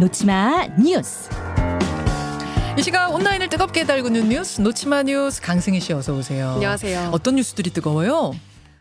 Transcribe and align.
놓지마 0.00 0.66
뉴스. 0.82 1.28
이 2.78 2.82
시각 2.82 3.12
온라인을 3.14 3.50
뜨겁게 3.50 3.84
달구는 3.84 4.30
뉴스 4.30 4.62
놓지마 4.62 5.02
뉴스 5.02 5.42
강승희 5.42 5.78
씨 5.78 5.92
어서 5.92 6.14
오세요. 6.14 6.52
안녕하세요. 6.52 7.10
어떤 7.12 7.36
뉴스들이 7.36 7.68
뜨거워요? 7.70 8.32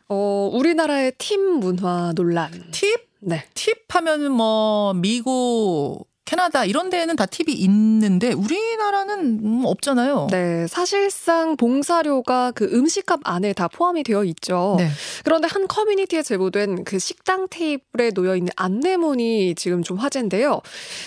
어, 0.08 0.50
우리나라의 0.54 1.12
팁 1.18 1.60
문화 1.60 2.14
논란. 2.16 2.50
팁? 2.72 3.10
네. 3.20 3.44
팁 3.54 3.84
하면은 3.90 4.32
뭐 4.32 4.94
미국 4.94 6.06
캐나다 6.30 6.64
이런 6.64 6.92
데에는 6.92 7.16
다 7.16 7.26
팁이 7.26 7.52
있는데 7.54 8.34
우리나라는 8.34 9.40
음, 9.44 9.62
없잖아요. 9.66 10.28
네, 10.30 10.68
사실상 10.68 11.58
봉사료가 11.58 12.52
그 12.52 12.66
음식값 12.66 13.22
안에 13.24 13.54
다 13.54 13.68
포함이 13.68 14.04
되어 14.04 14.24
있죠. 14.26 14.76
네. 14.78 14.90
그런데 15.24 15.48
한 15.50 15.68
커뮤니티에 15.68 16.22
제보된 16.22 16.84
그 16.84 17.00
식당 17.00 17.48
테이블에 17.50 18.12
놓여 18.12 18.36
있는 18.36 18.52
안내문이 18.56 19.56
지금 19.56 19.82
좀 19.82 19.98
화제인데요. 19.98 20.62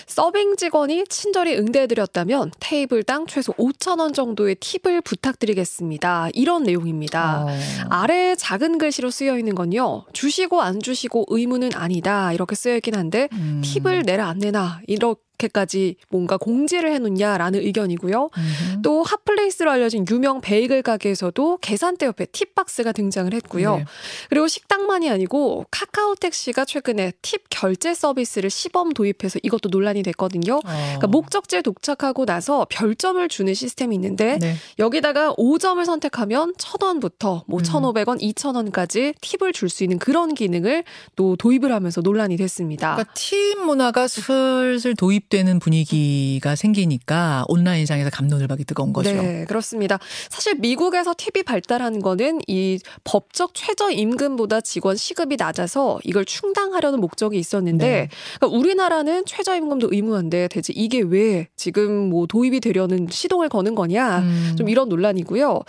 서빙 0.07 0.57
직원이 0.57 1.05
친절히 1.07 1.55
응대해드렸다면 1.57 2.51
테이블당 2.59 3.25
최소 3.27 3.53
5천 3.53 4.01
원 4.01 4.11
정도의 4.11 4.55
팁을 4.55 4.99
부탁드리겠습니다. 4.99 6.31
이런 6.33 6.63
내용입니다. 6.63 7.45
어. 7.45 7.57
아래 7.89 8.35
작은 8.35 8.77
글씨로 8.77 9.09
쓰여 9.09 9.37
있는 9.37 9.55
건요. 9.55 10.03
주시고 10.11 10.61
안 10.61 10.81
주시고 10.81 11.27
의무는 11.29 11.69
아니다. 11.75 12.33
이렇게 12.33 12.55
쓰여 12.55 12.75
있긴 12.75 12.95
한데 12.95 13.29
음. 13.31 13.61
팁을 13.63 14.03
내라 14.05 14.27
안 14.27 14.39
내나 14.39 14.81
이렇게까지 14.85 15.95
뭔가 16.09 16.37
공지를 16.37 16.93
해놓냐라는 16.93 17.59
의견이고요. 17.59 18.29
음흠. 18.35 18.81
또 18.81 19.03
hot 19.03 19.23
place로 19.23 19.69
알려진 19.69 20.05
유명 20.09 20.41
베이글 20.41 20.81
가게에서도 20.81 21.57
계산대 21.57 22.05
옆에 22.05 22.25
팁박스가 22.25 22.91
등장을 22.91 23.33
했고요. 23.33 23.77
네. 23.77 23.85
그리고 24.29 24.47
식당만이 24.47 25.09
아니고 25.09 25.65
카카오 25.71 26.15
택시가 26.15 26.65
최근에 26.65 27.13
팁 27.21 27.43
결제 27.49 27.93
서비스를 27.93 28.49
시범 28.49 28.93
도입해서 28.93 29.39
이것도 29.43 29.69
논란이 29.69 30.03
됐거든요. 30.03 30.55
어. 30.55 30.61
그러니까 30.63 31.07
목적지에 31.07 31.61
도착하고 31.61 32.25
나서 32.25 32.65
별점을 32.69 33.27
주는 33.27 33.53
시스템이 33.53 33.95
있는데 33.95 34.37
네. 34.39 34.55
여기다가 34.79 35.33
5점을 35.35 35.83
선택하면 35.83 36.53
1,000원부터 36.53 37.43
뭐 37.47 37.59
음. 37.59 37.63
1,500원, 37.63 38.21
2,000원까지 38.21 39.15
팁을 39.19 39.51
줄 39.51 39.73
수 39.73 39.83
있는 39.83 39.97
그런 39.97 40.35
기능을 40.35 40.83
또 41.15 41.35
도입을 41.35 41.73
하면서 41.73 42.01
논란이 42.01 42.37
됐습니다. 42.37 42.93
그러니까 42.93 43.13
팁 43.15 43.57
문화가 43.65 44.07
슬슬 44.07 44.95
도입 44.95 45.29
되는 45.33 45.57
분위기가 45.57 46.55
생기니까 46.55 47.45
온라인상에서 47.47 48.11
감론을박이 48.11 48.65
뜨거운 48.65 48.93
거죠. 48.93 49.11
네, 49.11 49.45
그렇습니다. 49.45 49.97
사실 50.29 50.53
미국에서 50.59 51.15
팁이 51.17 51.41
발달한 51.43 52.01
거는 52.01 52.41
이 52.45 52.77
법적 53.03 53.55
최저 53.55 53.89
임금보다 53.89 54.61
직원 54.61 54.95
시급이 54.95 55.37
낮아서 55.37 55.99
이걸 56.03 56.23
충당하려는 56.23 56.99
목적이 56.99 57.39
있었는데 57.39 57.85
네. 57.85 58.09
그러니까 58.37 58.59
우리나라는 58.59 59.23
최저 59.25 59.55
임금도 59.55 59.89
의무화인데 59.91 60.49
대체 60.49 60.71
이게 60.75 61.01
왜 61.01 61.47
지금 61.55 62.09
뭐 62.11 62.27
도입이 62.27 62.59
되려는 62.59 63.07
시동을 63.09 63.49
거는 63.49 63.73
거냐? 63.73 64.19
음. 64.19 64.53
좀 64.55 64.69
이런 64.69 64.87
논란이고요. 64.87 65.61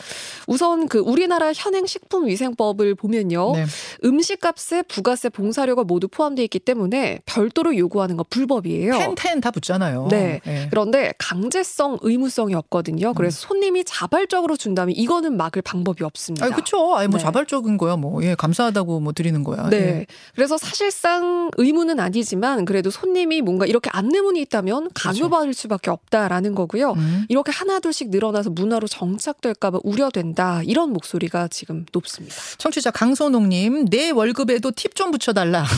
우선 0.47 0.89
그 0.89 0.99
우리나라 0.99 1.55
현행 1.55 1.87
식품위생법을 1.87 2.97
보면요. 2.97 3.53
네. 3.53 3.65
음식값에 4.05 4.83
부가세, 4.83 5.31
봉사료가 5.31 5.85
모두 5.85 6.07
포함되어 6.09 6.43
있기 6.45 6.59
때문에 6.59 7.21
별도로 7.25 7.79
요구하는 7.79 8.19
건 8.19 8.27
불법이에요. 8.29 8.99
텐텐 8.99 9.41
다 9.41 9.51
붙잖아요. 9.55 10.09
네. 10.11 10.41
네. 10.45 10.67
그런데 10.71 11.13
강제성, 11.19 11.99
의무성이 12.03 12.55
없거든요. 12.55 13.15
그래서 13.15 13.47
손님이 13.47 13.85
자발적으로 13.85 14.57
준다면 14.57 14.95
이거는 14.97 15.37
막을 15.37 15.63
방법이 15.63 16.03
없습니다. 16.05 16.47
아, 16.47 16.51
그렇죠. 16.51 16.95
아니 16.97 17.09
뭐 17.09 17.19
네. 17.19 17.25
자발적인 17.25 17.79
거야, 17.79 17.97
뭐 17.97 18.23
예, 18.25 18.35
감사하다고 18.35 19.01
뭐 19.01 19.13
드리는 19.13 19.43
거야. 19.45 19.69
네. 19.71 19.77
예. 19.77 20.07
그래서 20.35 20.59
사실상 20.59 21.51
의무는 21.57 22.01
아니지만 22.01 22.65
그래도 22.65 22.91
손님이 22.91 23.43
뭔가 23.43 23.67
이렇게 23.67 23.91
안내문이 23.93 24.41
있다면 24.43 24.91
강요받을 24.95 25.55
수밖에 25.55 25.91
없다라는 25.91 26.55
거고요. 26.55 26.93
음. 26.93 27.25
이렇게 27.29 27.53
하나둘씩 27.53 28.11
늘어나서 28.11 28.51
문화로 28.51 28.89
정착될까 28.89 29.71
봐 29.71 29.79
우려된다. 29.83 30.63
이런 30.65 30.93
목소리가 30.93 31.49
지금 31.49 31.87
높습니다. 31.93 32.35
청취자 32.59 32.91
강선홍님, 32.91 33.87
내 33.87 34.11
월급에도 34.11 34.73
팁 34.73 34.95
좀 34.95 35.11
붙여달라. 35.11 35.65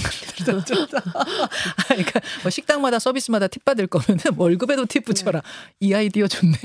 그러니까 1.88 2.20
뭐 2.42 2.50
식당마다 2.50 2.98
서비스마다 2.98 3.48
팁 3.48 3.64
받을 3.66 3.86
거면 3.86 4.18
월급에도 4.38 4.86
팁 4.86 5.04
붙여라. 5.04 5.42
이 5.80 5.92
아이디어 5.92 6.26
좋네요. 6.26 6.56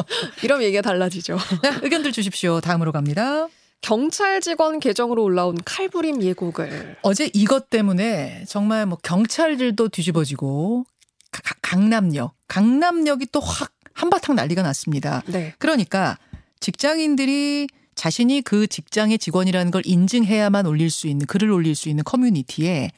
이러면 0.42 0.64
얘기가 0.64 0.80
달라지죠. 0.80 1.36
네, 1.62 1.72
의견들 1.82 2.12
주십시오. 2.12 2.60
다음으로 2.62 2.92
갑니다. 2.92 3.48
경찰 3.82 4.40
직원 4.40 4.78
계정으로 4.80 5.22
올라온 5.22 5.58
칼부림 5.66 6.22
예고글. 6.22 6.96
어제 7.02 7.28
이것 7.34 7.68
때문에 7.68 8.44
정말 8.48 8.86
뭐 8.86 8.96
경찰들도 9.02 9.88
뒤집어지고 9.88 10.86
가- 11.30 11.42
가- 11.42 11.54
강남역, 11.60 12.34
강남역이 12.48 13.26
또 13.32 13.40
확 13.40 13.72
한바탕 13.92 14.34
난리가 14.36 14.62
났습니다. 14.62 15.22
네. 15.26 15.52
그러니까 15.58 16.18
직장인들이 16.60 17.66
자신이 17.94 18.42
그 18.42 18.66
직장의 18.66 19.18
직원이라는 19.18 19.70
걸 19.70 19.82
인증해야만 19.84 20.66
올릴 20.66 20.90
수 20.90 21.06
있는 21.06 21.26
글을 21.26 21.50
올릴 21.50 21.74
수 21.76 21.88
있는 21.88 22.02
커뮤니티에 22.02 22.90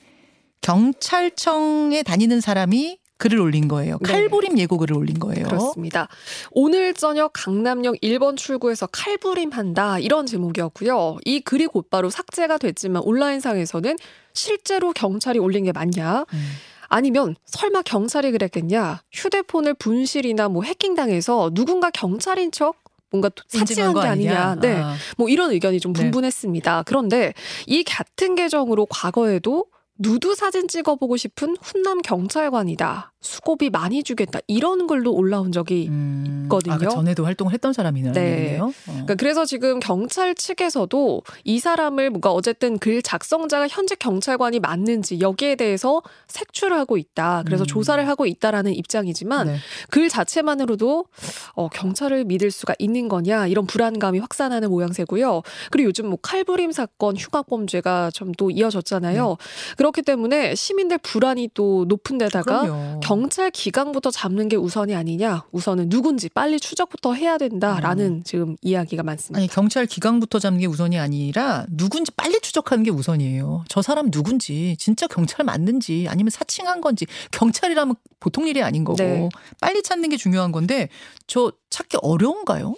경찰청에 0.62 2.02
다니는 2.02 2.40
사람이 2.40 2.98
글을 3.18 3.40
올린 3.40 3.66
거예요. 3.68 3.98
네. 4.02 4.12
칼부림 4.12 4.58
예고글을 4.58 4.96
올린 4.96 5.18
거예요. 5.18 5.46
그렇습니다. 5.46 6.08
오늘 6.50 6.92
저녁 6.94 7.32
강남역 7.32 7.96
1번 8.02 8.36
출구에서 8.36 8.86
칼부림한다 8.88 10.00
이런 10.00 10.26
제목이었고요. 10.26 11.18
이 11.24 11.40
글이 11.40 11.66
곧바로 11.66 12.10
삭제가 12.10 12.58
됐지만 12.58 13.02
온라인상에서는 13.04 13.96
실제로 14.34 14.92
경찰이 14.92 15.38
올린 15.38 15.64
게 15.64 15.72
맞냐? 15.72 16.26
음. 16.32 16.50
아니면 16.88 17.34
설마 17.46 17.82
경찰이 17.82 18.30
그랬겠냐? 18.32 19.02
휴대폰을 19.12 19.74
분실이나 19.74 20.48
뭐 20.48 20.62
해킹당해서 20.62 21.50
누군가 21.54 21.90
경찰인 21.90 22.52
척 22.52 22.76
뭔가 23.10 23.30
거게 23.30 24.08
아니냐? 24.08 24.40
아니냐? 24.40 24.54
네. 24.60 24.76
아. 24.76 24.94
뭐 25.16 25.28
이런 25.28 25.50
의견이 25.52 25.80
좀 25.80 25.92
네. 25.92 26.02
분분했습니다. 26.02 26.84
그런데 26.86 27.32
이 27.66 27.82
같은 27.82 28.34
계정으로 28.34 28.86
과거에도 28.86 29.66
누드 29.98 30.34
사진 30.34 30.68
찍어보고 30.68 31.16
싶은 31.16 31.56
훈남 31.60 32.02
경찰관이다. 32.02 33.12
수고비 33.20 33.70
많이 33.70 34.02
주겠다. 34.04 34.38
이런 34.46 34.86
글도 34.86 35.12
올라온 35.12 35.50
적이 35.50 35.88
음. 35.88 36.42
있거든요. 36.44 36.74
아, 36.74 36.78
그 36.78 36.88
전에도 36.88 37.24
활동을 37.24 37.52
했던 37.52 37.72
사람이네요. 37.72 38.12
네. 38.12 38.58
어. 38.60 38.70
그러니까 38.84 39.14
그래서 39.16 39.44
지금 39.44 39.80
경찰 39.80 40.34
측에서도 40.34 41.22
이 41.42 41.58
사람을 41.58 42.10
뭔가 42.10 42.30
어쨌든 42.32 42.78
글 42.78 43.02
작성자가 43.02 43.66
현직 43.66 43.98
경찰관이 43.98 44.60
맞는지 44.60 45.18
여기에 45.20 45.56
대해서 45.56 46.02
색출을 46.28 46.76
하고 46.76 46.96
있다. 46.96 47.42
그래서 47.46 47.64
음. 47.64 47.66
조사를 47.66 48.06
하고 48.06 48.26
있다라는 48.26 48.74
입장이지만 48.74 49.46
네. 49.48 49.56
글 49.90 50.08
자체만으로도 50.08 51.06
어, 51.54 51.68
경찰을 51.68 52.24
믿을 52.24 52.52
수가 52.52 52.74
있는 52.78 53.08
거냐 53.08 53.48
이런 53.48 53.66
불안감이 53.66 54.20
확산하는 54.20 54.70
모양새고요. 54.70 55.42
그리고 55.72 55.88
요즘 55.88 56.06
뭐 56.08 56.18
칼부림 56.22 56.70
사건, 56.70 57.16
흉악 57.16 57.46
범죄가 57.48 58.10
좀 58.12 58.36
또 58.36 58.50
이어졌잖아요. 58.50 59.28
네. 59.28 59.36
그렇기 59.76 60.02
때문에 60.02 60.54
시민들 60.54 60.98
불안이 60.98 61.50
또 61.54 61.84
높은 61.88 62.18
데다가 62.18 62.62
그럼요. 62.62 63.00
경찰 63.16 63.50
기강부터 63.50 64.10
잡는 64.10 64.50
게 64.50 64.56
우선이 64.56 64.94
아니냐. 64.94 65.44
우선은 65.50 65.88
누군지 65.88 66.28
빨리 66.28 66.60
추적부터 66.60 67.14
해야 67.14 67.38
된다라는 67.38 68.24
지금 68.24 68.56
이야기가 68.60 69.02
많습니다. 69.02 69.38
음. 69.38 69.40
아니 69.40 69.48
경찰 69.48 69.86
기강부터 69.86 70.38
잡는 70.38 70.60
게 70.60 70.66
우선이 70.66 70.98
아니라 70.98 71.64
누군지 71.70 72.10
빨리 72.12 72.38
추적하는 72.40 72.84
게 72.84 72.90
우선이에요. 72.90 73.64
저 73.68 73.80
사람 73.80 74.10
누군지 74.10 74.76
진짜 74.78 75.06
경찰 75.06 75.46
맞는지 75.46 76.06
아니면 76.10 76.28
사칭한 76.28 76.82
건지 76.82 77.06
경찰이라면 77.30 77.94
보통 78.20 78.46
일이 78.48 78.62
아닌 78.62 78.84
거고 78.84 78.96
네. 78.96 79.28
빨리 79.60 79.82
찾는 79.82 80.10
게 80.10 80.18
중요한 80.18 80.52
건데 80.52 80.90
저 81.26 81.52
찾기 81.70 81.98
어려운가요? 82.00 82.74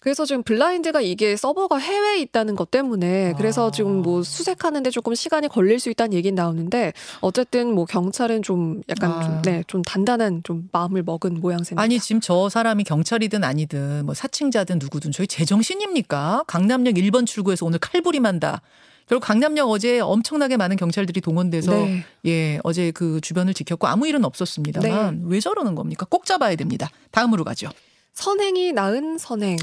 그래서 0.00 0.24
지금 0.24 0.42
블라인드가 0.42 1.00
이게 1.00 1.36
서버가 1.36 1.78
해외에 1.78 2.20
있다는 2.20 2.56
것 2.56 2.70
때문에 2.70 3.34
그래서 3.36 3.68
아. 3.68 3.70
지금 3.70 4.02
뭐 4.02 4.22
수색하는데 4.22 4.90
조금 4.90 5.14
시간이 5.14 5.48
걸릴 5.48 5.80
수 5.80 5.90
있다는 5.90 6.14
얘기는 6.14 6.34
나오는데 6.34 6.92
어쨌든 7.20 7.74
뭐 7.74 7.84
경찰은 7.84 8.42
좀 8.42 8.82
약간 8.88 9.12
아. 9.12 9.22
좀, 9.22 9.42
네, 9.42 9.62
좀 9.68 9.84
단단한 9.84 10.42
좀 10.42 10.68
마음을 10.72 11.02
먹은 11.04 11.40
모양새입니다. 11.40 11.80
아니 11.80 12.00
지금 12.00 12.20
저 12.20 12.48
사람이 12.48 12.82
경찰이든 12.84 13.44
아니든 13.44 14.06
뭐 14.06 14.14
사칭자든 14.14 14.78
누구든 14.80 15.12
저희 15.12 15.28
제정신입니까? 15.28 16.44
강남역 16.48 16.94
1번 16.94 17.26
출구에서 17.26 17.66
오늘 17.66 17.78
칼부림한다. 17.78 18.62
결국 19.06 19.24
강남역 19.24 19.70
어제 19.70 20.00
엄청나게 20.00 20.56
많은 20.56 20.76
경찰들이 20.76 21.20
동원돼서 21.20 21.72
네. 21.72 22.04
예 22.26 22.58
어제 22.64 22.90
그 22.90 23.20
주변을 23.20 23.54
지켰고 23.54 23.86
아무 23.86 24.06
일은 24.06 24.24
없었습니다만 24.24 25.22
왜 25.26 25.40
저러는 25.40 25.74
겁니까? 25.74 26.06
꼭 26.10 26.26
잡아야 26.26 26.56
됩니다. 26.56 26.90
다음으로 27.10 27.44
가죠. 27.44 27.70
선행이 28.14 28.72
낳은 28.72 29.18
선행. 29.18 29.56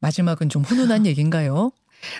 마지막은 0.00 0.48
좀 0.48 0.62
훈훈한 0.62 1.06
얘기인가요? 1.06 1.72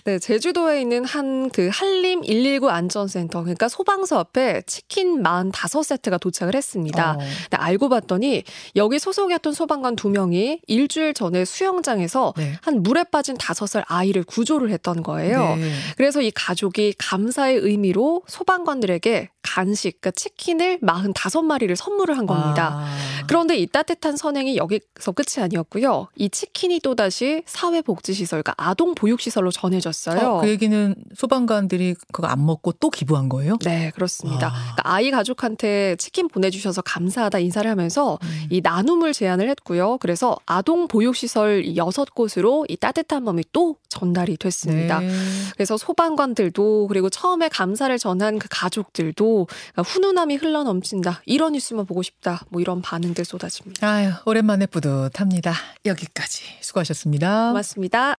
네, 0.04 0.18
제주도에 0.18 0.80
있는 0.80 1.04
한 1.04 1.48
그 1.48 1.68
한림 1.72 2.22
119 2.22 2.68
안전센터, 2.70 3.42
그러니까 3.42 3.68
소방서 3.68 4.18
앞에 4.18 4.62
치킨 4.66 5.22
45세트가 5.22 6.20
도착을 6.20 6.54
했습니다. 6.54 7.12
어. 7.12 7.18
근데 7.18 7.56
알고 7.56 7.88
봤더니 7.88 8.44
여기 8.76 8.98
소속이었던 8.98 9.52
소방관 9.52 9.96
두 9.96 10.08
명이 10.08 10.60
일주일 10.66 11.14
전에 11.14 11.44
수영장에서 11.44 12.34
네. 12.36 12.54
한 12.62 12.82
물에 12.82 13.04
빠진 13.04 13.36
다섯 13.36 13.66
살 13.66 13.84
아이를 13.88 14.24
구조를 14.24 14.70
했던 14.70 15.02
거예요. 15.02 15.56
네. 15.56 15.72
그래서 15.96 16.20
이 16.20 16.30
가족이 16.30 16.94
감사의 16.98 17.56
의미로 17.56 18.22
소방관들에게 18.26 19.30
간식, 19.48 20.00
그러니까 20.00 20.10
치킨을 20.12 20.80
45마리를 20.80 21.74
선물을 21.74 22.16
한 22.16 22.26
겁니다. 22.26 22.80
아. 22.82 23.24
그런데 23.26 23.56
이 23.56 23.66
따뜻한 23.66 24.16
선행이 24.16 24.56
여기서 24.56 25.12
끝이 25.12 25.42
아니었고요. 25.42 26.08
이 26.16 26.28
치킨이 26.28 26.80
또다시 26.80 27.42
사회복지시설, 27.46 28.42
그러니까 28.42 28.54
아동보육시설로 28.56 29.50
전해졌어요. 29.50 30.20
어, 30.20 30.40
그 30.40 30.48
얘기는 30.48 30.94
소방관들이 31.14 31.94
그거 32.12 32.28
안 32.28 32.44
먹고 32.44 32.72
또 32.72 32.90
기부한 32.90 33.28
거예요? 33.28 33.56
네, 33.64 33.90
그렇습니다. 33.94 34.48
아. 34.48 34.50
그러니까 34.50 34.82
아이 34.84 35.10
가족한테 35.10 35.96
치킨 35.96 36.28
보내주셔서 36.28 36.82
감사하다 36.82 37.38
인사를 37.38 37.70
하면서 37.70 38.18
음. 38.22 38.46
이 38.50 38.60
나눔을 38.60 39.12
제안을 39.12 39.48
했고요. 39.50 39.98
그래서 39.98 40.36
아동 40.46 40.88
보육시설 40.88 41.76
여섯 41.76 42.14
곳으로 42.14 42.66
이 42.68 42.76
따뜻한 42.76 43.24
마음이 43.24 43.44
또 43.52 43.76
전달이 43.88 44.36
됐습니다. 44.36 45.00
네. 45.00 45.10
그래서 45.54 45.76
소방관들도 45.76 46.86
그리고 46.88 47.10
처음에 47.10 47.48
감사를 47.48 47.96
전한 47.98 48.38
그 48.38 48.48
가족들도 48.50 49.37
훈훈함이 49.76 50.36
흘러 50.36 50.62
넘친다. 50.64 51.22
이런 51.26 51.52
뉴스만 51.52 51.86
보고 51.86 52.02
싶다. 52.02 52.42
뭐 52.50 52.60
이런 52.60 52.82
반응들 52.82 53.24
쏟아집니다. 53.24 53.86
아유, 53.86 54.10
오랜만에 54.24 54.66
뿌듯합니다. 54.66 55.52
여기까지 55.84 56.42
수고하셨습니다. 56.60 57.48
고맙습니다. 57.48 58.16